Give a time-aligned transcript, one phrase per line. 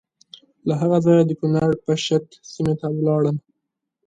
[0.67, 3.37] له هغه ځایه د کنړ پَشَت سیمې ته ولاړم.